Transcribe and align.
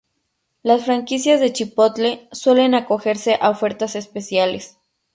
Las 0.63 0.83
franquicias 0.85 1.39
de 1.39 1.53
Chipotle 1.53 2.27
suelen 2.31 2.73
acogerse 2.73 3.37
a 3.39 3.51
ofertas 3.51 3.95
especiales. 3.95 4.79